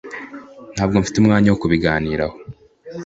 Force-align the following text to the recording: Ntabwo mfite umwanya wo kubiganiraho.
Ntabwo 0.75 0.95
mfite 1.01 1.15
umwanya 1.19 1.47
wo 1.49 1.59
kubiganiraho. 1.61 2.35